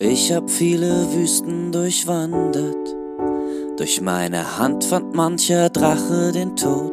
[0.00, 2.94] Ich hab viele Wüsten durchwandert,
[3.76, 6.92] durch meine Hand fand mancher Drache den Tod.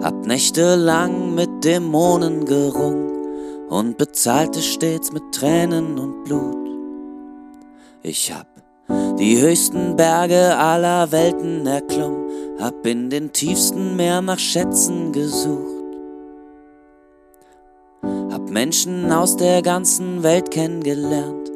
[0.00, 6.68] Hab nächtelang mit Dämonen gerungen und bezahlte stets mit Tränen und Blut.
[8.04, 8.46] Ich hab
[9.18, 15.83] die höchsten Berge aller Welten erklommen, hab in den tiefsten Meer nach Schätzen gesucht.
[18.30, 21.50] Hab Menschen aus der ganzen Welt kennengelernt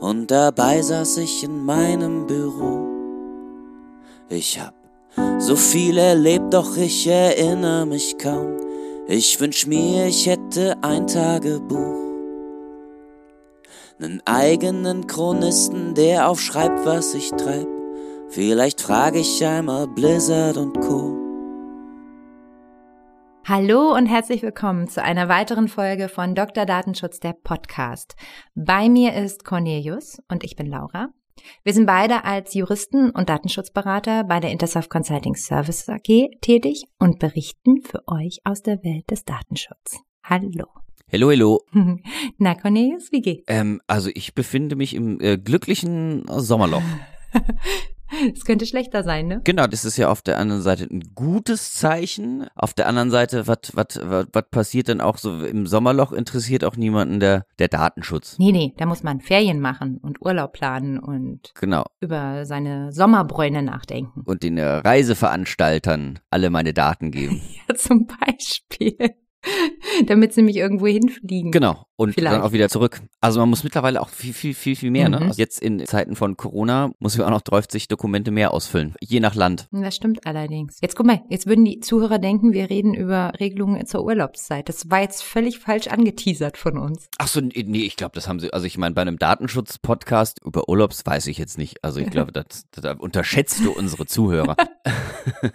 [0.00, 2.86] und dabei saß ich in meinem Büro.
[4.28, 4.74] Ich hab
[5.38, 8.56] so viel erlebt, doch ich erinnere mich kaum.
[9.06, 12.04] Ich wünsch mir, ich hätte ein Tagebuch.
[13.98, 17.68] Nen eigenen Chronisten, der aufschreibt, was ich treib.
[18.28, 21.13] Vielleicht frage ich einmal Blizzard und Co.
[23.46, 26.64] Hallo und herzlich willkommen zu einer weiteren Folge von Dr.
[26.64, 28.16] Datenschutz, der Podcast.
[28.54, 31.10] Bei mir ist Cornelius und ich bin Laura.
[31.62, 37.18] Wir sind beide als Juristen und Datenschutzberater bei der Intersoft Consulting Services AG tätig und
[37.18, 40.00] berichten für euch aus der Welt des Datenschutzes.
[40.22, 40.64] Hallo.
[41.06, 41.60] Hello, hello.
[42.38, 43.44] Na, Cornelius, wie geht's?
[43.48, 46.82] Ähm, also ich befinde mich im äh, glücklichen Sommerloch.
[48.34, 49.40] Es könnte schlechter sein, ne?
[49.44, 52.46] Genau, das ist ja auf der anderen Seite ein gutes Zeichen.
[52.54, 57.46] Auf der anderen Seite, was passiert denn auch so im Sommerloch interessiert auch niemanden der
[57.58, 58.36] der Datenschutz.
[58.38, 61.84] Nee, nee, da muss man Ferien machen und Urlaub planen und Genau.
[62.00, 64.22] über seine Sommerbräune nachdenken.
[64.24, 67.40] Und den äh, Reiseveranstaltern alle meine Daten geben.
[67.68, 68.96] Ja, zum Beispiel.
[70.06, 71.52] Damit sie mich irgendwo hinfliegen.
[71.52, 71.84] Genau.
[71.96, 72.34] Und Vielleicht.
[72.34, 73.00] dann auch wieder zurück.
[73.20, 75.18] Also man muss mittlerweile auch viel, viel, viel, viel mehr, ne?
[75.20, 75.26] Mhm.
[75.28, 78.94] Also jetzt in Zeiten von Corona muss man auch noch 30 Dokumente mehr ausfüllen.
[79.00, 79.68] Je nach Land.
[79.70, 80.78] Das stimmt allerdings.
[80.82, 84.68] Jetzt guck mal, jetzt würden die Zuhörer denken, wir reden über Regelungen zur Urlaubszeit.
[84.68, 87.08] Das war jetzt völlig falsch angeteasert von uns.
[87.18, 90.68] Ach so, nee, ich glaube, das haben sie, also ich meine, bei einem Datenschutz-Podcast über
[90.68, 91.84] Urlaubs weiß ich jetzt nicht.
[91.84, 94.56] Also ich glaube, das, da unterschätzt du unsere Zuhörer.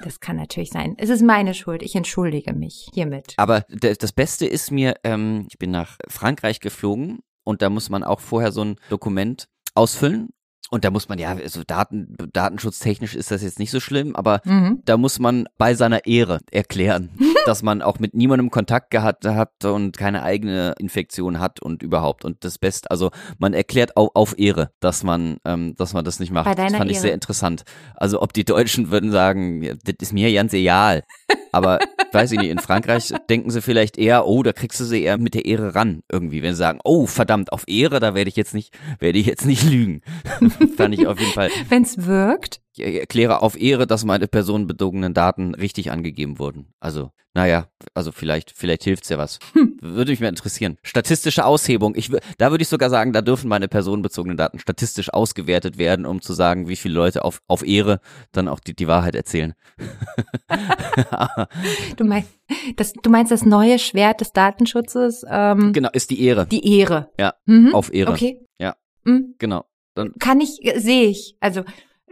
[0.03, 0.95] Das kann natürlich sein.
[0.97, 1.83] Es ist meine Schuld.
[1.83, 3.33] Ich entschuldige mich hiermit.
[3.37, 7.89] Aber d- das Beste ist mir, ähm, ich bin nach Frankreich geflogen und da muss
[7.89, 10.29] man auch vorher so ein Dokument ausfüllen.
[10.71, 14.39] Und da muss man, ja, also Daten, datenschutztechnisch ist das jetzt nicht so schlimm, aber
[14.45, 14.83] Mhm.
[14.85, 17.09] da muss man bei seiner Ehre erklären,
[17.47, 22.23] dass man auch mit niemandem Kontakt gehabt hat und keine eigene Infektion hat und überhaupt.
[22.23, 23.09] Und das Beste, also
[23.39, 26.45] man erklärt auf, auf Ehre, dass man, ähm, dass man das nicht macht.
[26.45, 27.01] Bei das fand ich Ehre.
[27.01, 27.63] sehr interessant.
[27.95, 31.03] Also ob die Deutschen würden sagen, ja, das ist mir ganz egal.
[31.51, 31.79] Aber
[32.11, 35.17] weiß ich nicht, in Frankreich denken sie vielleicht eher, oh, da kriegst du sie eher
[35.17, 38.35] mit der Ehre ran, irgendwie, wenn sie sagen, oh, verdammt, auf Ehre, da werde ich
[38.35, 40.01] jetzt nicht, werde ich jetzt nicht lügen.
[40.77, 41.49] Fand ich auf jeden Fall.
[41.69, 46.73] Wenn's wirkt, erkläre auf Ehre, dass meine personenbezogenen Daten richtig angegeben wurden.
[46.79, 49.39] Also, naja, also vielleicht, vielleicht hilft's ja was.
[49.81, 50.77] Würde mich mal interessieren.
[50.83, 51.93] Statistische Aushebung.
[51.95, 56.21] Ich, da würde ich sogar sagen, da dürfen meine personenbezogenen Daten statistisch ausgewertet werden, um
[56.21, 57.99] zu sagen, wie viele Leute auf, auf Ehre
[58.31, 59.53] dann auch die, die Wahrheit erzählen.
[61.97, 62.29] du meinst,
[62.75, 66.45] das, du meinst das neue Schwert des Datenschutzes, ähm, genau, ist die Ehre.
[66.47, 67.09] die Ehre.
[67.19, 67.73] Ja, Mhm.
[67.73, 68.11] auf Ehre.
[68.11, 68.39] Okay.
[68.59, 68.75] Ja.
[69.03, 69.35] Mhm.
[69.37, 69.65] Genau.
[69.95, 71.35] Dann, Kann ich, äh, sehe ich.
[71.39, 71.63] Also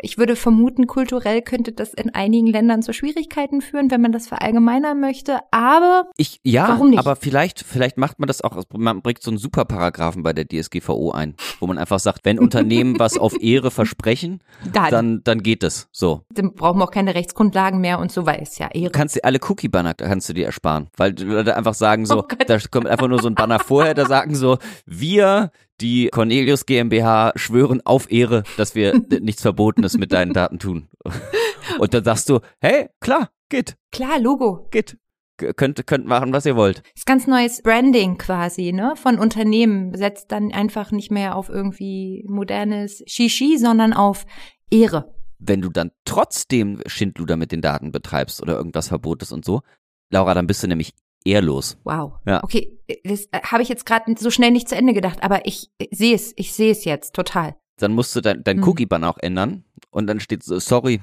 [0.02, 4.28] ich würde vermuten, kulturell könnte das in einigen Ländern zu Schwierigkeiten führen, wenn man das
[4.28, 5.40] verallgemeinern möchte.
[5.52, 7.00] Aber ich, ja, Warum nicht?
[7.00, 11.12] aber vielleicht, vielleicht macht man das auch, man bringt so einen Superparagraphen bei der DSGVO
[11.12, 14.42] ein, wo man einfach sagt, wenn Unternehmen was auf Ehre versprechen,
[14.74, 15.88] dann, dann, dann geht es.
[15.92, 16.22] So.
[16.34, 18.42] dann brauchen wir auch keine Rechtsgrundlagen mehr und so weiter.
[18.42, 18.92] Ist ja Du Ehre.
[18.92, 22.58] kannst dir alle Cookie-Banner kannst du dir ersparen, weil Leute einfach sagen so, Oh da
[22.72, 25.52] kommt einfach nur so ein Banner vorher, da sagen so, wir,
[25.82, 30.88] die Cornelius GmbH, schwören auf Ehre, dass wir nichts Verbotenes mit deinen Daten tun.
[31.80, 34.68] Und dann sagst du, hey, klar, geht, Klar, Logo.
[34.72, 34.98] geht.
[35.38, 36.82] K- Könnt, könnt machen, was ihr wollt.
[36.96, 38.94] Ist ganz neues Branding quasi, ne?
[38.96, 39.94] Von Unternehmen.
[39.96, 44.26] Setzt dann einfach nicht mehr auf irgendwie modernes Shishi, sondern auf
[44.72, 45.14] Ehre.
[45.38, 49.62] Wenn du dann trotzdem Schindluder mit den Daten betreibst oder irgendwas Verbotes und so,
[50.10, 50.94] Laura, dann bist du nämlich
[51.28, 51.78] ehrlos.
[51.84, 52.14] Wow.
[52.26, 52.44] Ja.
[52.44, 55.70] Okay, das äh, habe ich jetzt gerade so schnell nicht zu Ende gedacht, aber ich
[55.92, 57.56] sehe es, ich sehe es jetzt total.
[57.80, 58.68] Dann musst du dein, dein Hm.
[58.68, 61.00] Cookie-Banner auch ändern und dann steht so, sorry,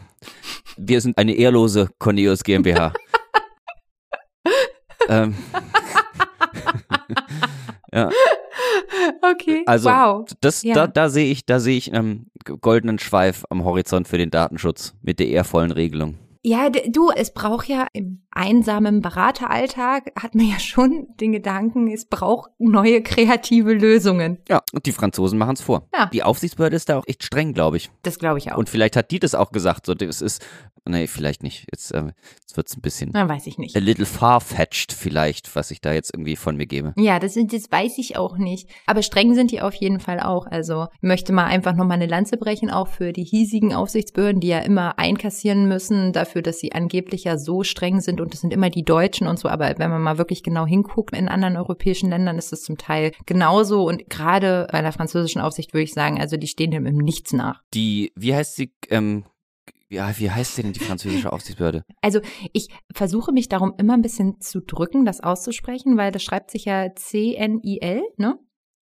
[0.77, 2.93] wir sind eine ehrlose Cornelius GmbH.
[5.09, 5.35] ähm,
[7.93, 8.11] ja,
[9.23, 9.63] Okay.
[9.67, 10.25] also wow.
[10.41, 10.75] das, Ja.
[10.75, 12.31] da, da sehe ich, da sehe ich einen
[12.61, 16.17] goldenen Schweif am Horizont für den Datenschutz mit der ehrvollen Regelung.
[16.47, 22.05] Ja, du, es braucht ja im einsamen Berateralltag hat man ja schon den Gedanken, es
[22.05, 24.37] braucht neue kreative Lösungen.
[24.47, 25.89] Ja, und die Franzosen machen es vor.
[25.95, 26.05] Ja.
[26.13, 27.91] Die Aufsichtsbehörde ist da auch echt streng, glaube ich.
[28.03, 28.59] Das glaube ich auch.
[28.59, 29.87] Und vielleicht hat die das auch gesagt.
[29.87, 30.45] So, das ist,
[30.87, 31.67] Nee, vielleicht nicht.
[31.73, 33.75] Jetzt, äh, jetzt wird's ein bisschen Na, weiß ich nicht.
[33.75, 36.93] a little far-fetched vielleicht, was ich da jetzt irgendwie von mir gebe.
[36.97, 38.69] Ja, das, sind, das weiß ich auch nicht.
[38.87, 40.47] Aber streng sind die auf jeden Fall auch.
[40.47, 44.49] Also ich möchte mal einfach nochmal eine Lanze brechen, auch für die hiesigen Aufsichtsbehörden, die
[44.49, 48.53] ja immer einkassieren müssen dafür, dass sie angeblich ja so streng sind und das sind
[48.53, 49.49] immer die Deutschen und so.
[49.49, 53.13] Aber wenn man mal wirklich genau hinguckt, in anderen europäischen Ländern ist es zum Teil
[53.25, 53.89] genauso.
[53.89, 57.33] Und gerade bei der französischen Aufsicht würde ich sagen, also die stehen dem im Nichts
[57.33, 57.63] nach.
[57.73, 59.25] Die, wie heißt sie, ähm,
[59.91, 61.85] ja, wie heißt denn die französische Aufsichtsbehörde?
[62.01, 62.21] Also
[62.53, 66.65] ich versuche mich darum immer ein bisschen zu drücken, das auszusprechen, weil das schreibt sich
[66.65, 68.39] ja C-N-I-L, ne?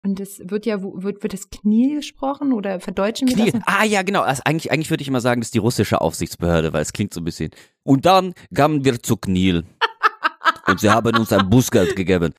[0.06, 3.52] Und es wird ja, wird, wird das Knie gesprochen oder verdeutschen wir Knie.
[3.52, 3.62] das?
[3.66, 4.22] Ah ja, genau.
[4.22, 7.14] Also eigentlich, eigentlich würde ich immer sagen, das ist die russische Aufsichtsbehörde, weil es klingt
[7.14, 7.52] so ein bisschen.
[7.84, 9.64] Und dann kamen wir zu Kniel.
[10.68, 12.34] Und sie haben uns ein Bußgeld gegeben.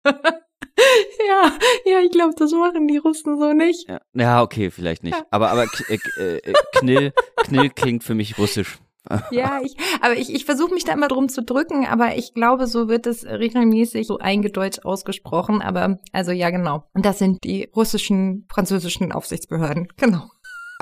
[1.29, 1.53] Ja,
[1.87, 3.89] ja, ich glaube, das machen die Russen so nicht.
[3.89, 5.17] Ja, ja okay, vielleicht nicht.
[5.31, 5.85] Aber, aber K-
[6.19, 8.79] äh, äh, Knill, Knill klingt für mich russisch.
[9.31, 12.67] Ja, ich, aber ich, ich versuche mich da immer drum zu drücken, aber ich glaube,
[12.67, 15.61] so wird es regelmäßig so eingedeutscht ausgesprochen.
[15.61, 16.85] Aber also ja, genau.
[16.95, 19.89] Und das sind die russischen, französischen Aufsichtsbehörden.
[19.99, 20.31] Genau.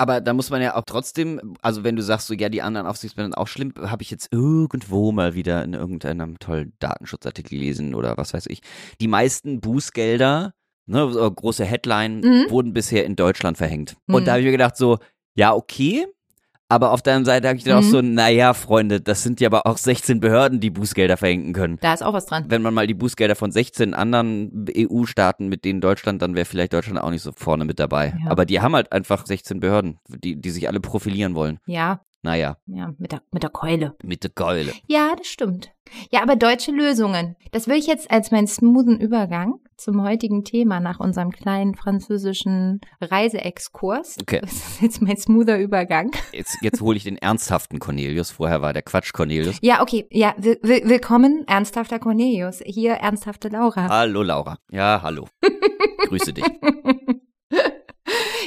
[0.03, 2.87] Aber da muss man ja auch trotzdem, also wenn du sagst, so ja, die anderen
[2.87, 8.17] Aufsichtsbehörden auch schlimm, habe ich jetzt irgendwo mal wieder in irgendeinem tollen Datenschutzartikel gelesen oder
[8.17, 8.59] was weiß ich.
[8.99, 10.53] Die meisten Bußgelder,
[10.87, 12.49] ne, große Headline, Mhm.
[12.49, 13.95] wurden bisher in Deutschland verhängt.
[14.07, 14.15] Mhm.
[14.15, 14.99] Und da habe ich mir gedacht, so,
[15.35, 16.05] ja, okay.
[16.73, 17.91] Aber auf der anderen Seite habe ich dann auch Mhm.
[17.91, 21.77] so, naja, Freunde, das sind ja aber auch 16 Behörden, die Bußgelder verhängen können.
[21.81, 22.45] Da ist auch was dran.
[22.47, 26.73] Wenn man mal die Bußgelder von 16 anderen EU-Staaten mit denen Deutschland, dann wäre vielleicht
[26.73, 28.15] Deutschland auch nicht so vorne mit dabei.
[28.23, 28.31] Ja.
[28.31, 31.59] Aber die haben halt einfach 16 Behörden, die, die sich alle profilieren wollen.
[31.65, 33.95] Ja, Naja, ja, mit der, mit der Keule.
[34.01, 34.71] mit der Keule.
[34.87, 35.71] Ja, das stimmt.
[36.11, 37.35] Ja, aber deutsche Lösungen.
[37.51, 42.81] Das will ich jetzt als meinen smoothen Übergang zum heutigen Thema nach unserem kleinen französischen
[43.01, 44.17] Reiseexkurs.
[44.21, 44.39] Okay.
[44.41, 46.11] Das ist jetzt mein smoother Übergang.
[46.31, 48.31] Jetzt, jetzt hole ich den ernsthaften Cornelius.
[48.31, 49.57] Vorher war der Quatsch Cornelius.
[49.61, 50.07] Ja, okay.
[50.11, 52.61] Ja, will, will, willkommen, ernsthafter Cornelius.
[52.65, 53.89] Hier, ernsthafte Laura.
[53.89, 54.57] Hallo Laura.
[54.71, 55.27] Ja, hallo.
[56.07, 56.45] Grüße dich.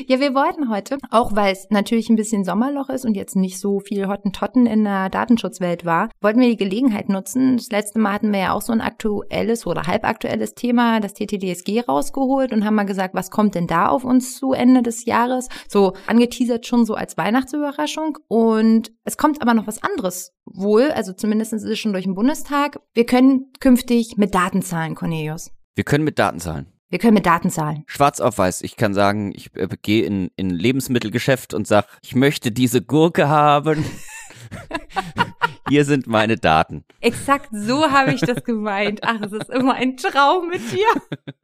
[0.07, 3.59] Ja, wir wollten heute, auch weil es natürlich ein bisschen Sommerloch ist und jetzt nicht
[3.59, 7.57] so viel Hottentotten in der Datenschutzwelt war, wollten wir die Gelegenheit nutzen.
[7.57, 11.81] Das letzte Mal hatten wir ja auch so ein aktuelles oder halbaktuelles Thema, das TTDSG
[11.89, 15.49] rausgeholt und haben mal gesagt, was kommt denn da auf uns zu Ende des Jahres?
[15.69, 18.19] So angeteasert schon so als Weihnachtsüberraschung.
[18.29, 22.15] Und es kommt aber noch was anderes wohl, also zumindest ist es schon durch den
[22.15, 22.81] Bundestag.
[22.95, 25.51] Wir können künftig mit Daten zahlen, Cornelius.
[25.75, 26.73] Wir können mit Daten zahlen.
[26.89, 27.85] Wir können mit Daten zahlen.
[27.87, 28.63] Schwarz auf weiß.
[28.63, 32.81] Ich kann sagen, ich äh, gehe in in ein Lebensmittelgeschäft und sag, ich möchte diese
[32.83, 33.85] Gurke haben.
[35.69, 36.85] Hier sind meine Daten.
[37.01, 39.01] Exakt so habe ich das gemeint.
[39.03, 40.87] Ach, es ist immer ein Traum mit dir.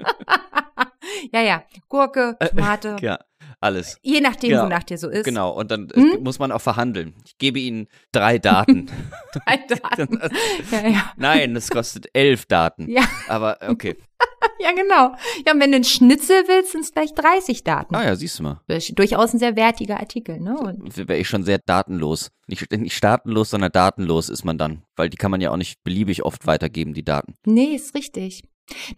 [1.33, 1.65] ja, ja.
[1.89, 2.97] Gurke, Tomate.
[3.01, 3.19] Ja,
[3.63, 3.99] alles.
[4.03, 5.25] Je nachdem, Ja, wonach dir so ist.
[5.25, 6.19] Genau, und dann Hm?
[6.23, 7.15] muss man auch verhandeln.
[7.25, 8.87] Ich gebe Ihnen drei Daten.
[9.47, 10.21] Drei Daten.
[10.71, 11.13] ja, ja.
[11.17, 12.91] Nein, das kostet elf Daten.
[12.91, 13.97] Ja, Aber okay.
[14.61, 15.15] ja, genau.
[15.47, 17.95] Ja, und wenn du einen Schnitzel willst, sind es gleich 30 Daten.
[17.95, 18.61] Ah ja, siehst du mal.
[18.95, 20.57] Durchaus ein sehr wertiger Artikel, ne?
[20.59, 22.31] Und Wäre ich schon sehr datenlos.
[22.47, 24.83] Nicht, nicht staatenlos, sondern datenlos ist man dann.
[24.97, 27.35] Weil die kann man ja auch nicht beliebig oft weitergeben, die Daten.
[27.47, 28.43] nee, ist richtig.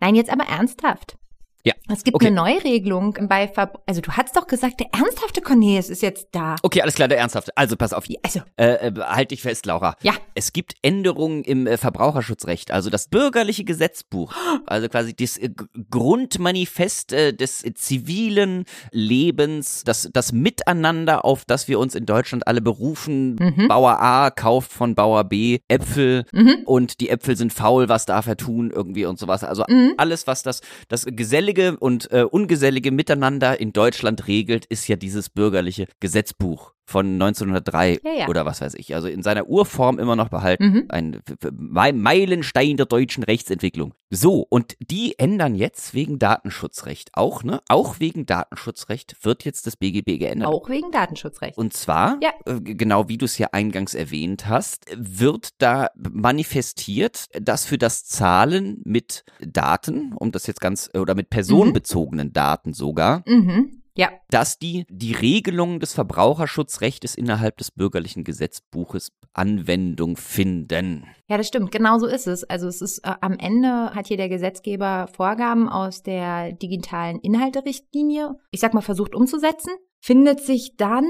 [0.00, 1.17] Nein, jetzt aber ernsthaft.
[1.66, 2.26] Ja, Es gibt okay.
[2.26, 6.56] eine Neuregelung bei Ver also du hast doch gesagt, der ernsthafte Cornelius ist jetzt da.
[6.62, 7.52] Okay, alles klar, der Ernsthafte.
[7.56, 8.05] Also pass auf.
[8.22, 9.96] Also, Äh, äh, halt dich fest, Laura.
[10.02, 10.12] Ja.
[10.34, 14.34] Es gibt Änderungen im äh, Verbraucherschutzrecht, also das bürgerliche Gesetzbuch,
[14.66, 15.50] also quasi das äh,
[15.90, 23.36] Grundmanifest des zivilen Lebens, das, das Miteinander, auf das wir uns in Deutschland alle berufen.
[23.36, 23.69] Mhm.
[23.69, 26.58] Bauer A kauft von Bauer B Äpfel mhm.
[26.67, 29.44] und die Äpfel sind faul, was darf er tun irgendwie und sowas.
[29.44, 29.94] Also Mhm.
[29.96, 31.06] alles, was das, das
[31.55, 38.00] gesellige und äh, ungesellige Miteinander in Deutschland regelt, ist ja dieses bürgerliche Gesetzbuch von 1903
[38.05, 38.29] Ja, ja.
[38.29, 38.94] oder was weiß ich.
[38.94, 40.64] Also in seiner Urform immer noch behalten.
[40.64, 40.84] Mhm.
[40.88, 41.22] Ein
[42.03, 43.94] Meilenstein der deutschen Rechtsentwicklung.
[44.10, 47.60] So, und die ändern jetzt wegen Datenschutzrecht auch, ne?
[47.69, 50.48] Auch wegen Datenschutzrecht wird jetzt das BGB geändert.
[50.48, 51.58] Auch wegen Datenschutzrecht.
[51.58, 52.31] Und zwar, Ja.
[52.46, 58.05] äh, genau wie du es ja eingangs erwähnt hast, wird da manifestiert, dass für das
[58.05, 63.81] Zahlen mit Daten, um das jetzt ganz, oder mit personenbezogenen Daten sogar, Mhm.
[63.96, 64.10] Ja.
[64.29, 71.06] dass die die Regelungen des Verbraucherschutzrechtes innerhalb des bürgerlichen Gesetzbuches Anwendung finden.
[71.29, 71.70] Ja, das stimmt.
[71.70, 72.44] Genau so ist es.
[72.44, 78.36] Also es ist äh, am Ende hat hier der Gesetzgeber Vorgaben aus der digitalen Inhalterichtlinie,
[78.51, 79.72] ich sag mal, versucht umzusetzen.
[80.01, 81.06] Findet sich dann,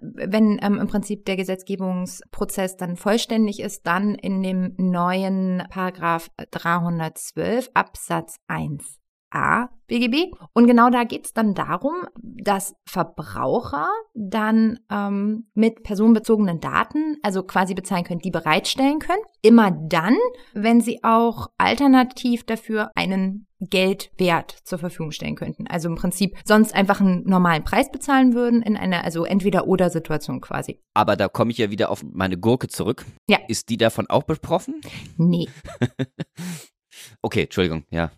[0.00, 7.68] wenn ähm, im Prinzip der Gesetzgebungsprozess dann vollständig ist, dann in dem neuen Paragraph 312
[7.74, 8.98] Absatz 1.
[9.30, 10.32] a BGB.
[10.52, 17.42] Und genau da geht es dann darum, dass Verbraucher dann ähm, mit personenbezogenen Daten, also
[17.42, 19.22] quasi bezahlen können, die bereitstellen können.
[19.42, 20.16] Immer dann,
[20.52, 25.66] wenn sie auch alternativ dafür einen Geldwert zur Verfügung stellen könnten.
[25.66, 29.90] Also im Prinzip sonst einfach einen normalen Preis bezahlen würden in einer, also entweder oder
[29.90, 30.80] Situation quasi.
[30.94, 33.04] Aber da komme ich ja wieder auf meine Gurke zurück.
[33.28, 33.38] Ja.
[33.48, 34.80] Ist die davon auch betroffen?
[35.16, 35.48] Nee.
[37.22, 38.12] okay, Entschuldigung, ja.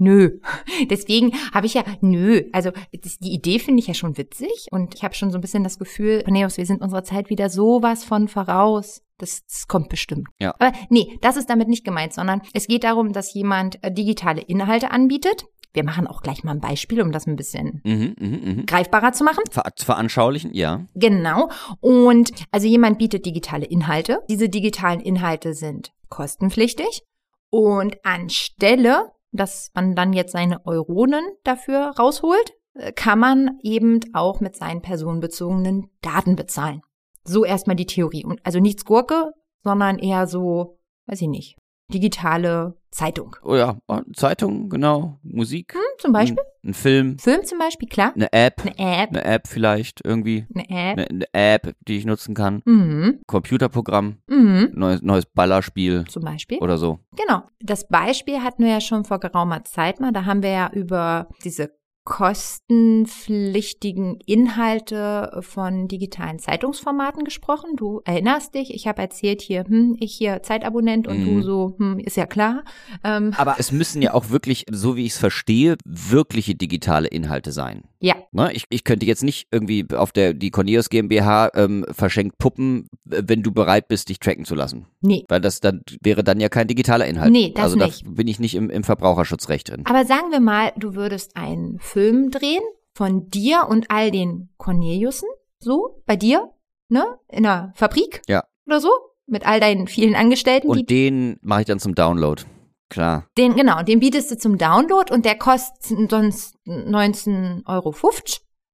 [0.00, 0.40] Nö.
[0.90, 2.44] Deswegen habe ich ja, nö.
[2.52, 5.42] Also das, die Idee finde ich ja schon witzig und ich habe schon so ein
[5.42, 9.02] bisschen das Gefühl, Neos, wir sind unserer Zeit wieder sowas von voraus.
[9.18, 10.28] Das, das kommt bestimmt.
[10.40, 10.54] Ja.
[10.58, 14.40] Aber nee, das ist damit nicht gemeint, sondern es geht darum, dass jemand äh, digitale
[14.40, 15.44] Inhalte anbietet.
[15.74, 18.66] Wir machen auch gleich mal ein Beispiel, um das ein bisschen Mhm, mhm, mhm.
[18.66, 19.44] greifbarer zu machen.
[19.50, 20.86] Ver veranschaulichen, ja.
[20.94, 21.50] Genau.
[21.80, 24.20] Und also jemand bietet digitale Inhalte.
[24.30, 27.02] Diese digitalen Inhalte sind kostenpflichtig.
[27.50, 34.40] Und anstelle, dass man dann jetzt seine Euronen dafür rausholt, äh, kann man eben auch
[34.40, 36.82] mit seinen personenbezogenen Daten bezahlen.
[37.24, 38.26] So erstmal die Theorie.
[38.44, 39.32] Also nichts Gurke,
[39.62, 41.56] sondern eher so, weiß ich nicht,
[41.92, 43.36] digitale Zeitung.
[43.44, 43.76] Oh ja,
[44.14, 46.42] Zeitung, genau, Musik, Hm, zum Beispiel.
[46.64, 48.12] ein, ein Film, Film zum Beispiel, klar.
[48.16, 49.08] eine App, Eine App.
[49.10, 50.98] eine App vielleicht irgendwie, Eine App.
[50.98, 53.20] eine, eine App, die ich nutzen kann, Mhm.
[53.26, 54.70] Computerprogramm, Mhm.
[54.74, 56.58] neues, neues Ballerspiel Zum Beispiel.
[56.58, 56.98] oder so.
[57.16, 57.42] Genau.
[57.60, 60.12] Das Beispiel hatten wir ja schon vor geraumer Zeit mal.
[60.12, 61.70] Da haben wir ja über diese
[62.04, 67.76] kostenpflichtigen Inhalte von digitalen Zeitungsformaten gesprochen.
[67.76, 71.42] Du erinnerst dich, ich habe erzählt hier, hm, ich hier Zeitabonnent und du Mhm.
[71.42, 72.64] so, hm, ist ja klar.
[73.04, 77.52] Ähm, Aber es müssen ja auch wirklich, so wie ich es verstehe, wirkliche digitale Inhalte
[77.52, 77.82] sein.
[78.00, 78.50] Ja, Ne?
[78.52, 83.42] Ich, ich könnte jetzt nicht irgendwie auf der die Cornelius GmbH ähm, verschenkt Puppen, wenn
[83.42, 84.86] du bereit bist, dich tracken zu lassen.
[85.00, 85.24] nee.
[85.28, 87.30] Weil das dann wäre dann ja kein digitaler Inhalt.
[87.30, 88.06] Nee, das also nicht.
[88.06, 89.84] da bin ich nicht im, im Verbraucherschutzrecht drin.
[89.84, 92.62] Aber sagen wir mal, du würdest einen Film drehen
[92.94, 95.28] von dir und all den Corneliussen,
[95.58, 96.50] so, bei dir,
[96.88, 98.22] ne, in der Fabrik.
[98.28, 98.44] Ja.
[98.66, 98.90] Oder so,
[99.26, 102.42] mit all deinen vielen Angestellten, Und den mache ich dann zum Download.
[102.90, 103.24] Klar.
[103.38, 107.94] Den, genau, den bietest du zum Download und der kostet sonst 19,50 Euro.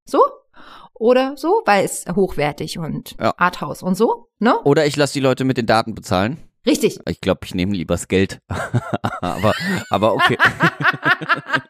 [0.07, 0.19] So?
[0.95, 3.35] Oder so, weil es hochwertig und Ja.
[3.37, 4.59] Arthouse und so, ne?
[4.65, 6.39] Oder ich lasse die Leute mit den Daten bezahlen.
[6.67, 6.99] Richtig.
[7.09, 8.41] Ich glaube, ich nehme lieber das Geld.
[9.21, 9.53] aber,
[9.91, 10.39] aber okay.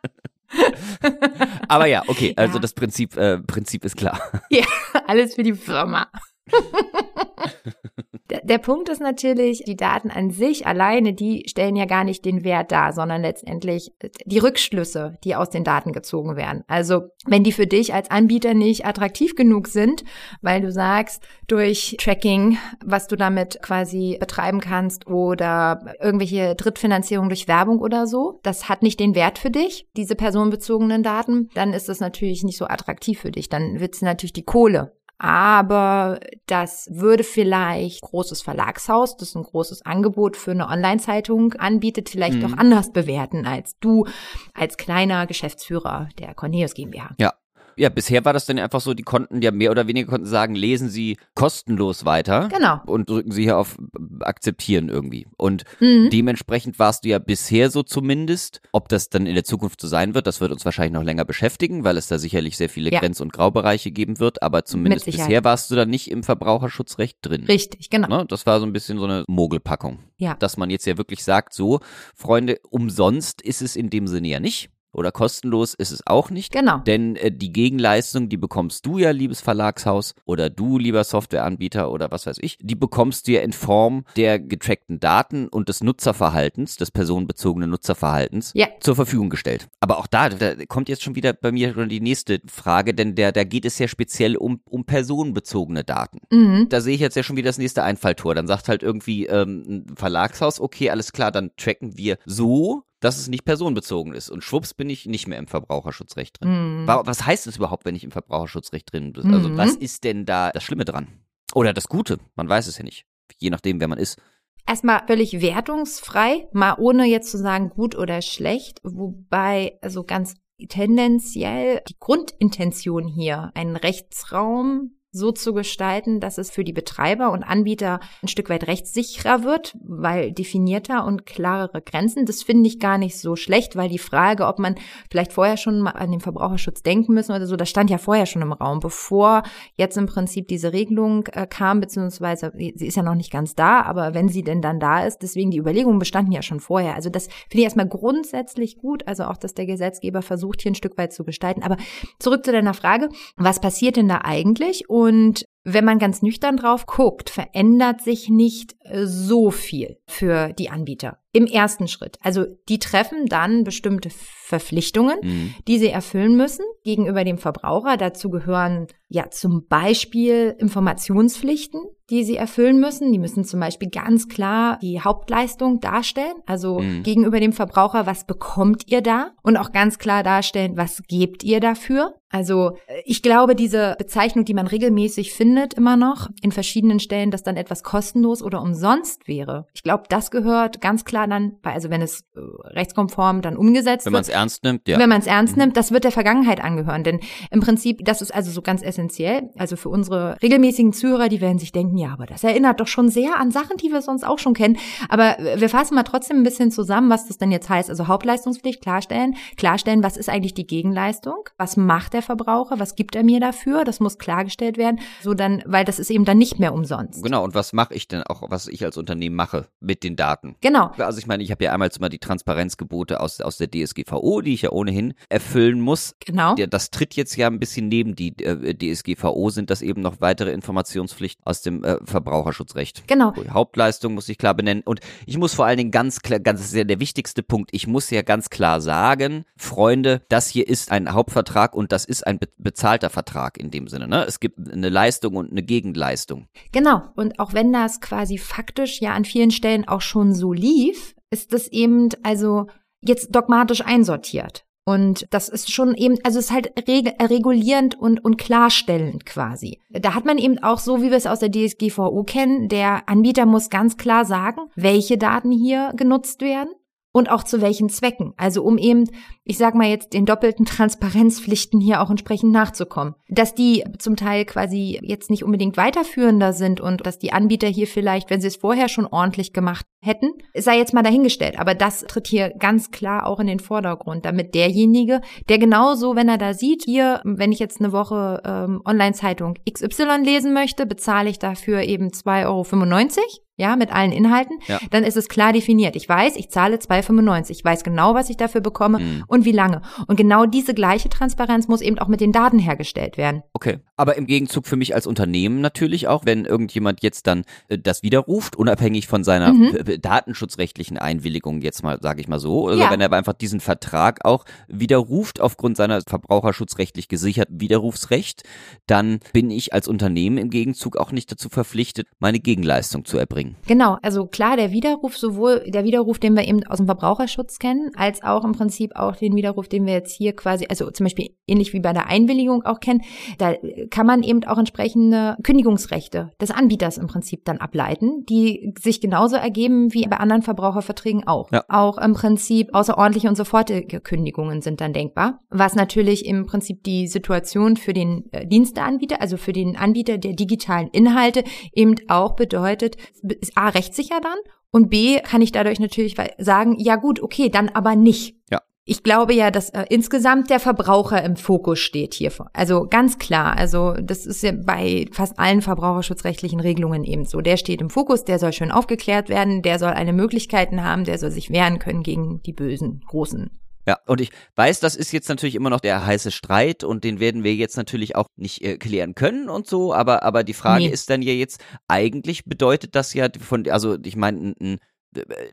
[1.69, 2.33] aber ja, okay.
[2.37, 2.61] Also Ja.
[2.61, 4.21] das Prinzip, äh, Prinzip ist klar.
[4.51, 4.65] Ja,
[5.07, 6.09] alles für die Firma.
[8.45, 12.45] der, Punkt ist natürlich, die Daten an sich alleine, die stellen ja gar nicht den
[12.45, 13.93] Wert dar, sondern letztendlich
[14.25, 16.65] die Rückschlüsse, die aus den Daten gezogen werden.
[16.67, 20.05] Also wenn die für dich als Anbieter nicht attraktiv genug sind,
[20.41, 27.49] weil du sagst, durch Tracking, was du damit quasi betreiben kannst oder irgendwelche Drittfinanzierung durch
[27.49, 31.89] Werbung oder so, das hat nicht den Wert für dich, diese personenbezogenen Daten, dann ist
[31.89, 33.49] das natürlich nicht so attraktiv für dich.
[33.49, 39.85] Dann willst du natürlich die Kohle aber das würde vielleicht großes Verlagshaus, das ein großes
[39.87, 42.43] Angebot für eine Online-Zeitung anbietet, vielleicht Mhm.
[42.43, 44.07] doch anders bewerten als du
[44.55, 47.15] als kleiner Geschäftsführer der Cornelius GmbH.
[47.19, 47.35] Ja.
[47.77, 50.55] Ja, bisher war das dann einfach so, die konnten ja mehr oder weniger konnten sagen,
[50.55, 52.49] lesen Sie kostenlos weiter.
[52.51, 52.81] Genau.
[52.87, 53.77] Und drücken Sie hier auf
[54.21, 55.27] Akzeptieren irgendwie.
[55.37, 56.11] Und Mhm.
[56.11, 58.61] dementsprechend warst du ja bisher so zumindest.
[58.73, 61.25] Ob das dann in der Zukunft so sein wird, das wird uns wahrscheinlich noch länger
[61.25, 63.01] beschäftigen, weil es da sicherlich sehr viele Ja.
[63.01, 64.43] Grenz- und Graubereiche geben wird.
[64.43, 67.45] Aber zumindest bisher warst du da nicht im Verbraucherschutzrecht drin.
[67.45, 68.09] Richtig, genau.
[68.09, 68.25] Ne?
[68.29, 69.99] Das war so ein bisschen so eine Mogelpackung.
[70.19, 70.35] Ja.
[70.35, 71.81] Dass man jetzt ja wirklich sagt, so,
[72.15, 74.71] Freunde, umsonst ist es in dem Sinne ja nicht.
[74.97, 76.53] Oder kostenlos ist es auch nicht.
[76.53, 76.79] Genau.
[76.79, 82.11] Denn äh, die Gegenleistung, die bekommst du ja, liebes Verlagshaus, oder du, lieber Softwareanbieter oder
[82.11, 86.77] was weiß ich, die bekommst du ja in Form der getrackten Daten und des Nutzerverhaltens,
[86.77, 88.69] des personenbezogenen Nutzerverhaltens Ja.
[88.81, 89.69] zur Verfügung gestellt.
[89.81, 93.15] Aber auch da, da kommt jetzt schon wieder bei mir schon die nächste Frage, denn
[93.15, 96.19] der, da geht es ja speziell um, um personenbezogene Daten.
[96.31, 96.69] Mhm.
[96.69, 98.35] Da sehe ich jetzt ja schon wieder das nächste Einfalltor.
[98.35, 103.19] Dann sagt halt irgendwie ähm, ein Verlagshaus, okay, alles klar, dann tracken wir so, dass
[103.19, 104.29] es nicht personenbezogen ist.
[104.31, 106.83] Und schwupps bin ich nicht mehr im Verbraucherschutzrecht drin.
[106.83, 106.87] Mhm.
[106.87, 109.33] Wa- Was heißt es überhaupt, wenn ich im Verbraucherschutzrecht drin bin?
[109.33, 109.57] Also Mhm.
[109.57, 111.07] was ist denn da das Schlimme dran?
[111.55, 112.19] Oder das Gute?
[112.35, 113.07] Man weiß es ja nicht.
[113.39, 114.21] Je nachdem, wer man ist.
[114.69, 120.35] Erstmal völlig wertungsfrei, mal ohne jetzt zu sagen gut oder schlecht, wobei also ganz
[120.69, 127.43] tendenziell die Grundintention hier, einen Rechtsraum so zu gestalten, dass es für die Betreiber und
[127.43, 132.27] Anbieter ein Stück weit rechtssicherer wird, weil definierter und klarere Grenzen.
[132.27, 134.77] Das finde ich gar nicht so schlecht, weil die Frage, ob man
[135.11, 138.27] vielleicht vorher schon mal an den Verbraucherschutz denken müssen oder so, das stand ja vorher
[138.27, 139.43] schon im Raum, bevor
[139.75, 143.83] jetzt im Prinzip diese Regelung äh, kam, beziehungsweise sie ist ja noch nicht ganz da,
[143.83, 146.95] aber wenn sie denn dann da ist, deswegen die Überlegungen bestanden ja schon vorher.
[146.95, 150.77] Also das finde ich erstmal grundsätzlich gut, also auch, dass der Gesetzgeber versucht, hier ein
[150.77, 151.63] Stück weit zu gestalten.
[151.63, 151.77] Aber
[152.19, 154.89] zurück zu deiner Frage, was passiert denn da eigentlich?
[154.91, 160.53] Und und wenn man ganz nüchtern drauf guckt, verändert sich nicht äh, so viel für
[160.53, 162.19] die Anbieter im ersten Schritt.
[162.23, 165.55] Also die treffen dann bestimmte Verpflichtungen, mhm.
[165.69, 167.97] die sie erfüllen müssen gegenüber dem Verbraucher.
[167.97, 173.13] Dazu gehören ja zum Beispiel Informationspflichten, die sie erfüllen müssen.
[173.13, 177.03] Die müssen zum Beispiel ganz klar die Hauptleistung darstellen, also mhm.
[177.03, 179.33] gegenüber dem Verbraucher, was bekommt ihr da?
[179.43, 182.15] Und auch ganz klar darstellen, was gebt ihr dafür?
[182.31, 187.31] Also äh, ich glaube, diese Bezeichnung, die man regelmäßig findet, immer noch in verschiedenen Stellen,
[187.31, 189.67] dass dann etwas kostenlos oder umsonst wäre.
[189.75, 194.07] Ich glaube, das gehört ganz klar dann, bei, also wenn es äh, rechtskonform dann umgesetzt
[194.07, 194.29] wenn wird.
[194.29, 194.99] Wenn man es ernst nimmt, ja.
[194.99, 195.63] Wenn man es ernst mhm.
[195.63, 197.05] nimmt, das wird der Vergangenheit angehören.
[197.05, 197.21] Denn
[197.51, 199.51] im Prinzip, das ist also so ganz essentiell.
[199.57, 203.09] Also für unsere regelmäßigen Zuhörer, die werden sich denken, ja, aber das erinnert doch schon
[203.09, 204.77] sehr an Sachen, die wir sonst auch schon kennen.
[205.09, 207.91] Aber wir fassen mal trotzdem ein bisschen zusammen, was das denn jetzt heißt.
[207.91, 211.49] Also Hauptleistungspflicht klarstellen, klarstellen, was ist eigentlich die Gegenleistung?
[211.57, 212.79] Was macht der Verbraucher?
[212.79, 213.85] Was gibt er mir dafür?
[213.85, 215.01] Das muss klargestellt werden.
[215.23, 217.23] So dann, weil das ist eben dann nicht mehr umsonst.
[217.23, 217.45] Genau.
[217.45, 220.57] Und was mache ich denn auch, was ich als Unternehmen mache mit den Daten?
[220.61, 220.91] Genau.
[220.99, 224.55] Also ich meine, ich habe ja einmal mal die Transparenzgebote aus, aus der DSGVO, die
[224.55, 226.15] ich ja ohnehin erfüllen muss.
[226.25, 226.55] Genau.
[226.55, 230.51] Das tritt jetzt ja ein bisschen neben die äh, DSGVO, sind das eben noch weitere
[230.51, 233.07] Informationspflichten aus dem äh, Verbraucherschutzrecht.
[233.07, 233.31] Genau.
[233.33, 234.83] Die Hauptleistung muss ich klar benennen.
[234.85, 237.71] Und ich muss vor allen Dingen ganz klar, ganz das ist ja der wichtigste Punkt,
[237.73, 242.27] ich muss ja ganz klar sagen, Freunde, das hier ist ein Hauptvertrag und das ist
[242.27, 244.09] ein be bezahlter Vertrag in dem Sinne.
[244.09, 244.25] Ne?
[244.25, 246.47] Es gibt eine Leistung und eine Gegenleistung.
[246.73, 247.03] Genau.
[247.17, 251.53] Und auch wenn das quasi faktisch ja an vielen Stellen auch schon so lief, ist
[251.53, 252.67] das eben also
[253.01, 254.65] jetzt dogmatisch einsortiert.
[254.89, 256.73] Und das ist schon eben, also es ist halt
[257.21, 259.81] regulierend und, und klarstellend quasi.
[259.91, 263.47] Da hat man eben auch so, wie wir es aus der DSGVO kennen, der Anbieter
[263.47, 266.71] muss ganz klar sagen, welche Daten hier genutzt werden
[267.17, 268.35] und auch zu welchen Zwecken.
[268.37, 269.09] Also um eben,
[269.43, 273.15] ich sag mal jetzt, den doppelten Transparenzpflichten hier auch entsprechend nachzukommen.
[273.31, 277.87] Dass die zum Teil quasi jetzt nicht unbedingt weiterführender sind und dass die Anbieter hier
[277.87, 281.59] vielleicht, wenn sie es vorher schon ordentlich gemacht hätten, sei jetzt mal dahingestellt.
[281.59, 286.29] Aber das tritt hier ganz klar auch in den Vordergrund, damit derjenige, der genauso, wenn
[286.29, 291.31] er da sieht, hier, wenn ich jetzt eine Woche ähm, Online-Zeitung XY lesen möchte, bezahle
[291.31, 294.79] ich dafür eben 2,95 Euro ja, mit allen Inhalten, ja.
[294.91, 295.97] dann ist es klar definiert.
[295.97, 297.51] Ich weiß, ich zahle 2,95.
[297.51, 299.25] Ich weiß genau, was ich dafür bekomme mhm.
[299.27, 299.83] und wie lange.
[300.07, 303.43] Und genau diese gleiche Transparenz muss eben auch mit den Daten hergestellt werden.
[303.53, 303.79] Okay.
[303.97, 308.03] Aber im Gegenzug für mich als Unternehmen natürlich auch, wenn irgendjemand jetzt dann äh, das
[308.03, 310.01] widerruft, unabhängig von seiner mhm.
[310.01, 312.91] datenschutzrechtlichen Einwilligung, jetzt mal, sage ich mal so, also ja.
[312.91, 318.43] wenn er einfach diesen Vertrag auch widerruft aufgrund seiner verbraucherschutzrechtlich gesicherten Widerrufsrecht,
[318.87, 323.37] dann bin ich als Unternehmen im Gegenzug auch nicht dazu verpflichtet, meine Gegenleistung zu erbringen
[323.37, 323.57] bringen.
[323.67, 327.91] Genau, also klar, der Widerruf, sowohl der Widerruf, den wir eben aus dem Verbraucherschutz kennen,
[327.95, 331.31] als auch im Prinzip auch den Widerruf, den wir jetzt hier quasi, also zum Beispiel
[331.47, 333.03] ähnlich wie bei der Einwilligung auch kennen,
[333.39, 333.55] da
[333.91, 339.37] kann man eben auch entsprechende Kündigungsrechte des Anbieters im Prinzip dann ableiten, die sich genauso
[339.37, 341.51] ergeben wie bei anderen Verbraucherverträgen auch.
[341.53, 341.65] Ja.
[341.69, 347.07] Auch im Prinzip außerordentliche und sofortige Kündigungen sind dann denkbar, was natürlich im Prinzip die
[347.07, 352.97] Situation für den äh, Diensteanbieter, also für den Anbieter der digitalen Inhalte eben auch bedeutet,
[353.23, 354.39] ist A rechtssicher dann
[354.71, 358.37] und B kann ich dadurch natürlich sagen, ja gut, okay, dann aber nicht.
[358.51, 358.61] Ja.
[358.89, 362.31] Ich glaube ja, dass äh, insgesamt der Verbraucher im Fokus steht hier.
[362.53, 367.41] Also ganz klar, also das ist ja bei fast allen verbraucherschutzrechtlichen Regelungen eben so.
[367.41, 371.19] Der steht im Fokus, der soll schön aufgeklärt werden, der soll eine Möglichkeiten haben, der
[371.19, 373.51] soll sich wehren können gegen die bösen, großen
[373.89, 377.21] ja, und ich weiß, das ist jetzt natürlich immer noch der heiße Streit und den
[377.21, 380.87] werden wir jetzt natürlich auch nicht äh, klären können und so, aber, aber die Frage
[380.87, 380.91] nee.
[380.91, 384.79] ist dann ja jetzt, eigentlich bedeutet das ja von, also ich meine, ein, ein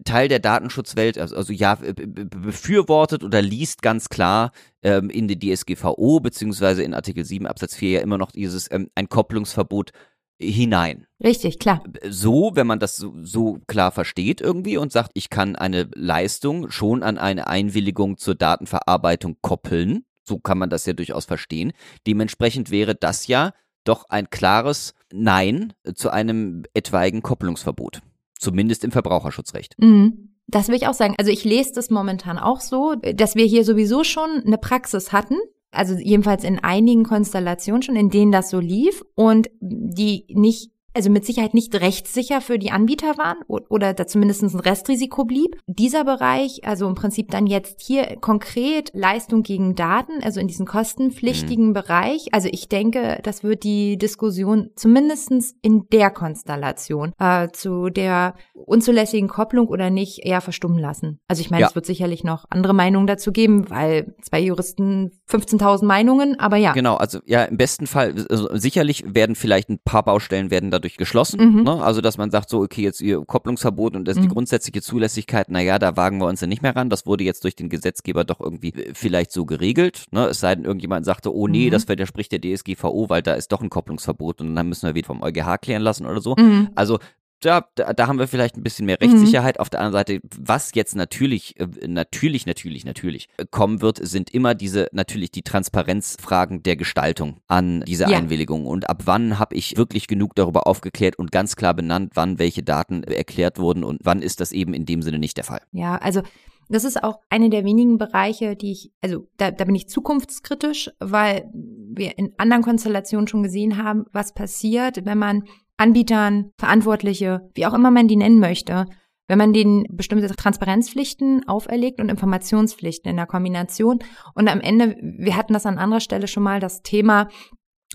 [0.06, 6.19] Teil der Datenschutzwelt, also, also ja, befürwortet oder liest ganz klar ähm, in die DSGVO
[6.19, 9.91] beziehungsweise in Artikel 7 Absatz 4 ja immer noch dieses ähm, ein Kopplungsverbot
[10.39, 11.08] hinein.
[11.23, 11.84] Richtig, klar.
[12.10, 16.69] So, wenn man das so, so, klar versteht irgendwie und sagt, ich kann eine Leistung
[16.69, 21.73] schon an eine Einwilligung zur Datenverarbeitung koppeln, so kann man das ja durchaus verstehen.
[22.08, 28.02] Dementsprechend wäre das ja doch ein klares Nein zu einem etwaigen Kopplungsverbot.
[28.44, 29.76] Zumindest im Verbraucherschutzrecht.
[29.80, 30.36] Mhm.
[30.48, 31.16] Das will ich auch sagen.
[31.18, 35.36] Also ich lese das momentan auch so, dass wir hier sowieso schon eine Praxis hatten,
[35.72, 41.10] also jedenfalls in einigen Konstellationen schon, in denen das so lief und die nicht also
[41.10, 45.58] mit Sicherheit nicht rechtssicher für die Anbieter waren oder da zumindest ein Restrisiko blieb.
[45.68, 50.66] Dieser Bereich, also im Prinzip dann jetzt hier konkret Leistung gegen Daten, also in diesem
[50.66, 51.74] kostenpflichtigen mhm.
[51.74, 52.28] Bereich.
[52.32, 59.28] Also ich denke, das wird die Diskussion zumindestens in der Konstellation äh, zu der unzulässigen
[59.28, 61.20] Kopplung oder nicht eher verstummen lassen.
[61.28, 61.68] Also ich meine, ja.
[61.68, 66.74] es wird sicherlich noch andere Meinungen dazu geben, weil zwei Juristen 15.000 Meinungen, aber ja.
[66.74, 70.80] Genau, also ja, im besten Fall, also sicherlich werden vielleicht ein paar Baustellen werden da
[70.84, 71.39] dadurch geschlossen.
[71.39, 71.63] Mhm.
[71.63, 71.84] Ne?
[71.84, 74.28] Also dass man sagt so, okay, jetzt ihr Kopplungsverbot und das ist mhm.
[74.28, 76.89] die grundsätzliche Zulässigkeit, naja, da wagen wir uns ja nicht mehr ran.
[76.89, 80.06] Das wurde jetzt durch den Gesetzgeber doch irgendwie äh, vielleicht so geregelt.
[80.12, 80.28] Ne?
[80.28, 81.72] Es sei denn, irgendjemand sagte, oh nee, mhm.
[81.72, 85.08] das widerspricht der DSGVO, weil da ist doch ein Kopplungsverbot und dann müssen wir wieder
[85.08, 86.36] vom EuGH klären lassen oder so.
[86.38, 86.69] Mhm.
[86.76, 87.00] Also
[87.46, 89.58] da, da, da haben wir vielleicht ein bisschen mehr Rechtssicherheit.
[89.58, 89.62] Mhm.
[89.62, 94.30] Auf der anderen Seite, was jetzt natürlich, äh, natürlich, natürlich, natürlich äh, kommen wird, sind
[94.30, 98.18] immer diese, natürlich die Transparenzfragen der Gestaltung an diese ja.
[98.18, 98.66] Einwilligung.
[98.66, 102.64] Und ab wann habe ich wirklich genug darüber aufgeklärt und ganz klar benannt, wann welche
[102.64, 105.62] Daten erklärt wurden und wann ist das eben in dem Sinne nicht der Fall.
[105.72, 106.22] Ja, also
[106.70, 110.90] das ist auch eine der wenigen Bereiche, die ich, also da, da bin ich zukunftskritisch,
[111.00, 115.44] weil wir in anderen Konstellationen schon gesehen haben, was passiert, wenn man
[115.78, 118.86] Anbietern, Verantwortliche, wie auch immer man die nennen möchte,
[119.28, 124.00] wenn man denen bestimmte Transparenzpflichten auferlegt und Informationspflichten in der Kombination.
[124.36, 127.28] Und am Ende, wir hatten das an anderer Stelle schon mal, das Thema,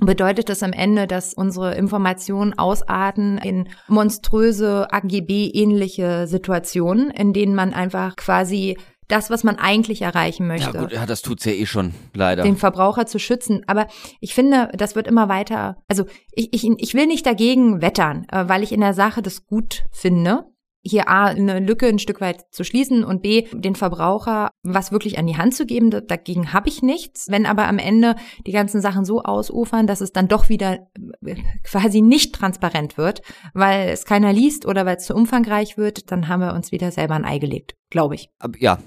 [0.01, 7.75] bedeutet das am Ende, dass unsere Informationen ausarten in monströse AGB-ähnliche Situationen, in denen man
[7.75, 10.73] einfach quasi das, was man eigentlich erreichen möchte.
[10.73, 12.43] Ja gut, ja, das tut's ja eh schon, leider.
[12.43, 13.63] Den Verbraucher zu schützen.
[13.67, 13.89] Aber
[14.21, 18.49] ich finde, das wird immer weiter, also ich, ich, ich will nicht dagegen wettern, äh,
[18.49, 20.45] weil ich in der Sache das gut finde
[20.89, 25.19] hier A, eine Lücke ein Stück weit zu schließen und B, den Verbraucher was wirklich
[25.19, 25.91] an die Hand zu geben.
[25.91, 27.27] Dagegen habe ich nichts.
[27.29, 30.89] Wenn aber am Ende die ganzen Sachen so ausufern, dass es dann doch wieder
[31.25, 33.23] äh, quasi nicht transparent wird,
[33.55, 36.91] weil es keiner liest oder weil es zu umfangreich wird, dann haben wir uns wieder
[36.91, 38.31] selber ein Ei gelegt, glaube ich.
[38.59, 38.79] Ja.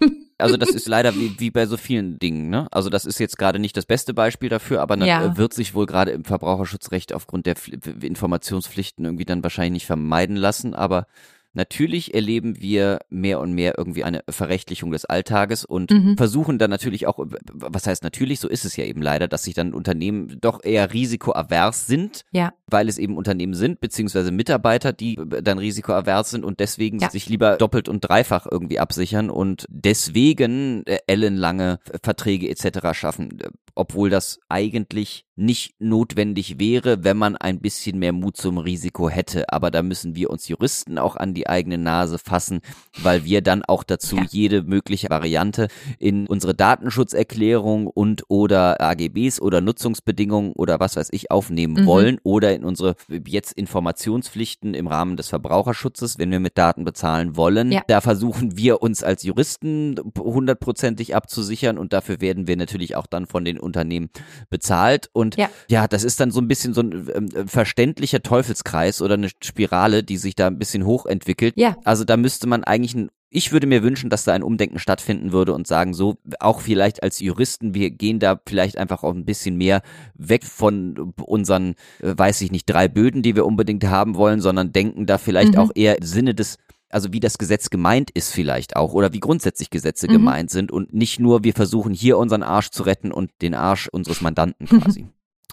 [0.38, 2.50] Also das ist leider wie, wie bei so vielen Dingen.
[2.50, 2.66] Ne?
[2.70, 5.36] Also das ist jetzt gerade nicht das beste Beispiel dafür, aber ja.
[5.36, 7.54] wird sich wohl gerade im Verbraucherschutzrecht aufgrund der
[8.00, 10.74] Informationspflichten irgendwie dann wahrscheinlich nicht vermeiden lassen.
[10.74, 11.06] Aber
[11.54, 16.16] Natürlich erleben wir mehr und mehr irgendwie eine Verrechtlichung des Alltages und mhm.
[16.16, 19.54] versuchen dann natürlich auch, was heißt natürlich, so ist es ja eben leider, dass sich
[19.54, 22.52] dann Unternehmen doch eher risikoavers sind, ja.
[22.66, 27.08] weil es eben Unternehmen sind, beziehungsweise Mitarbeiter, die dann risikoavers sind und deswegen ja.
[27.08, 32.98] sich lieber doppelt und dreifach irgendwie absichern und deswegen äh, ellenlange Verträge etc.
[32.98, 33.38] schaffen,
[33.76, 39.52] obwohl das eigentlich nicht notwendig wäre, wenn man ein bisschen mehr Mut zum Risiko hätte.
[39.52, 42.60] Aber da müssen wir uns Juristen auch an die eigene Nase fassen,
[43.02, 44.26] weil wir dann auch dazu ja.
[44.30, 45.68] jede mögliche Variante
[45.98, 51.86] in unsere Datenschutzerklärung und oder AGBs oder Nutzungsbedingungen oder was weiß ich aufnehmen mhm.
[51.86, 52.94] wollen oder in unsere
[53.26, 57.72] jetzt Informationspflichten im Rahmen des Verbraucherschutzes, wenn wir mit Daten bezahlen wollen.
[57.72, 57.82] Ja.
[57.88, 63.26] Da versuchen wir uns als Juristen hundertprozentig abzusichern und dafür werden wir natürlich auch dann
[63.26, 64.10] von den Unternehmen
[64.48, 65.48] bezahlt und und ja.
[65.68, 70.02] ja, das ist dann so ein bisschen so ein ähm, verständlicher Teufelskreis oder eine Spirale,
[70.02, 71.54] die sich da ein bisschen hochentwickelt.
[71.56, 71.76] Ja.
[71.84, 75.32] Also da müsste man eigentlich ein ich würde mir wünschen, dass da ein Umdenken stattfinden
[75.32, 79.24] würde und sagen, so, auch vielleicht als Juristen, wir gehen da vielleicht einfach auch ein
[79.24, 79.82] bisschen mehr
[80.14, 84.72] weg von unseren, äh, weiß ich nicht, drei Böden, die wir unbedingt haben wollen, sondern
[84.72, 85.58] denken da vielleicht mhm.
[85.58, 86.58] auch eher im Sinne des
[86.90, 90.12] also wie das Gesetz gemeint ist vielleicht auch oder wie grundsätzlich Gesetze mhm.
[90.12, 93.88] gemeint sind und nicht nur wir versuchen hier unseren Arsch zu retten und den Arsch
[93.88, 95.06] unseres Mandanten quasi.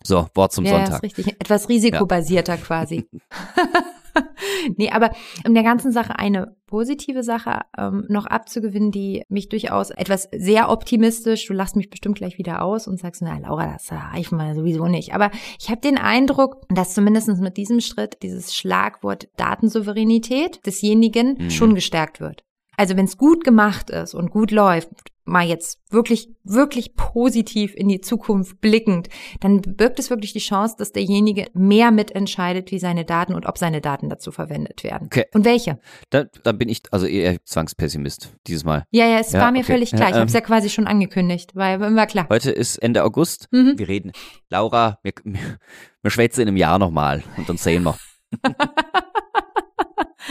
[0.03, 0.89] So, Wort zum ja, Sonntag.
[0.89, 1.27] Ja, ist richtig.
[1.39, 2.61] Etwas risikobasierter ja.
[2.61, 3.07] quasi.
[4.77, 5.11] nee, aber
[5.45, 10.69] um der ganzen Sache eine positive Sache ähm, noch abzugewinnen, die mich durchaus etwas sehr
[10.69, 14.55] optimistisch, du lachst mich bestimmt gleich wieder aus und sagst, na Laura, das reicht mal
[14.55, 15.13] sowieso nicht.
[15.13, 21.49] Aber ich habe den Eindruck, dass zumindest mit diesem Schritt dieses Schlagwort Datensouveränität desjenigen mhm.
[21.49, 22.43] schon gestärkt wird.
[22.77, 24.89] Also wenn es gut gemacht ist und gut läuft,
[25.25, 30.75] mal jetzt wirklich, wirklich positiv in die Zukunft blickend, dann birgt es wirklich die Chance,
[30.77, 35.07] dass derjenige mehr mitentscheidet, wie seine Daten und ob seine Daten dazu verwendet werden.
[35.07, 35.25] Okay.
[35.33, 35.79] Und welche?
[36.09, 38.85] Da, da bin ich also eher Zwangspessimist dieses Mal.
[38.91, 39.73] Ja, ja, es ja, war mir okay.
[39.73, 40.09] völlig klar.
[40.09, 42.27] Ich ähm, habe es ja quasi schon angekündigt, weil war klar.
[42.29, 43.47] Heute ist Ende August.
[43.51, 43.77] Mhm.
[43.77, 44.11] Wir reden.
[44.49, 45.13] Laura, wir,
[46.01, 47.97] wir schwätzen in einem Jahr nochmal und dann sehen wir.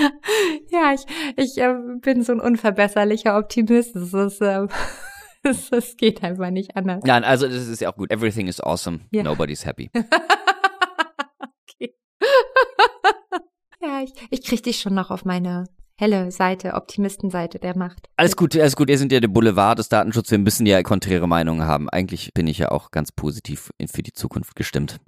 [0.71, 1.05] ja, ich,
[1.37, 3.97] ich äh, bin so ein unverbesserlicher Optimist.
[3.97, 4.67] Das ist, äh,
[5.43, 7.03] das, das geht einfach nicht anders.
[7.05, 8.11] Nein, also das ist ja auch gut.
[8.11, 9.01] Everything is awesome.
[9.11, 9.23] Ja.
[9.23, 9.91] Nobody's happy.
[9.95, 11.95] okay.
[13.81, 15.65] ja, ich, ich krieg dich schon noch auf meine
[15.97, 18.09] helle Seite, Optimistenseite der Macht.
[18.17, 18.89] Alles gut, alles gut.
[18.89, 20.33] Wir sind ja der Boulevard des Datenschutzes.
[20.33, 21.91] Wir müssen ja konträre Meinungen haben.
[21.91, 24.99] Eigentlich bin ich ja auch ganz positiv für die Zukunft gestimmt.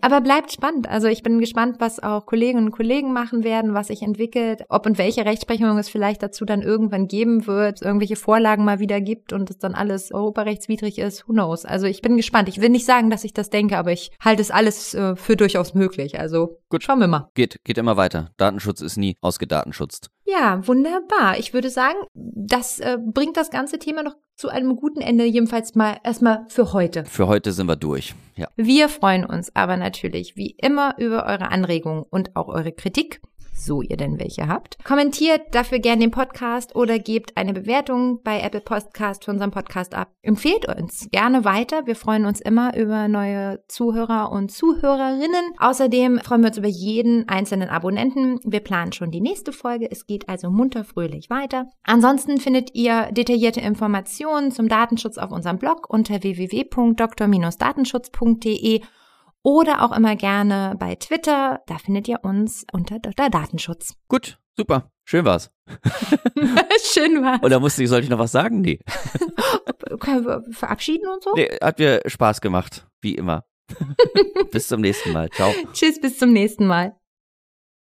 [0.00, 0.88] Aber bleibt spannend.
[0.88, 4.86] Also ich bin gespannt, was auch Kolleginnen und Kollegen machen werden, was sich entwickelt, ob
[4.86, 9.32] und welche Rechtsprechung es vielleicht dazu dann irgendwann geben wird, irgendwelche Vorlagen mal wieder gibt
[9.32, 11.28] und es dann alles europarechtswidrig ist.
[11.28, 11.64] Who knows?
[11.64, 12.48] Also ich bin gespannt.
[12.48, 15.36] Ich will nicht sagen, dass ich das denke, aber ich halte es alles äh, für
[15.36, 16.18] durchaus möglich.
[16.18, 17.30] Also gut, schauen wir mal.
[17.34, 18.30] Geht, geht immer weiter.
[18.36, 20.10] Datenschutz ist nie ausgedatenschutzt.
[20.30, 21.38] Ja, wunderbar.
[21.38, 25.74] Ich würde sagen, das äh, bringt das ganze Thema noch zu einem guten Ende, jedenfalls
[25.74, 27.06] mal erstmal für heute.
[27.06, 28.14] Für heute sind wir durch.
[28.36, 28.48] Ja.
[28.54, 33.22] Wir freuen uns aber natürlich wie immer über eure Anregungen und auch eure Kritik
[33.58, 34.82] so ihr denn welche habt.
[34.84, 39.94] Kommentiert dafür gerne den Podcast oder gebt eine Bewertung bei Apple Podcast für unseren Podcast
[39.94, 40.10] ab.
[40.22, 41.86] Empfehlt uns gerne weiter.
[41.86, 45.52] Wir freuen uns immer über neue Zuhörer und Zuhörerinnen.
[45.58, 48.40] Außerdem freuen wir uns über jeden einzelnen Abonnenten.
[48.44, 49.90] Wir planen schon die nächste Folge.
[49.90, 51.66] Es geht also munter fröhlich weiter.
[51.82, 58.82] Ansonsten findet ihr detaillierte Informationen zum Datenschutz auf unserem Blog unter www.dr-datenschutz.de
[59.42, 61.60] oder auch immer gerne bei Twitter.
[61.66, 63.30] Da findet ihr uns unter Dr.
[63.30, 63.94] Datenschutz.
[64.08, 64.90] Gut, super.
[65.04, 65.50] Schön war's.
[66.92, 67.42] Schön war's.
[67.42, 68.60] Oder musste ich, sollte ich noch was sagen?
[68.60, 68.80] Nee.
[70.00, 71.32] Können wir verabschieden und so?
[71.34, 73.44] Nee, hat mir Spaß gemacht, wie immer.
[74.50, 75.30] bis zum nächsten Mal.
[75.30, 75.52] Ciao.
[75.72, 76.97] Tschüss, bis zum nächsten Mal.